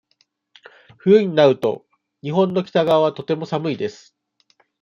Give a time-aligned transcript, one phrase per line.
[0.97, 1.85] 冬になると、
[2.23, 4.17] 日本の北側はとても寒いです。